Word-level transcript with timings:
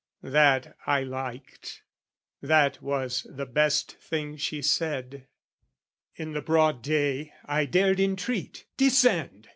That 0.23 0.75
I 0.87 1.03
liked, 1.03 1.83
that 2.41 2.81
was 2.81 3.27
the 3.29 3.45
best 3.45 3.91
thing 4.01 4.35
she 4.35 4.59
said. 4.63 5.27
In 6.15 6.31
the 6.33 6.41
broad 6.41 6.81
day, 6.81 7.33
I 7.45 7.65
dared 7.65 7.99
entreat, 7.99 8.65
"Descend!" 8.77 9.49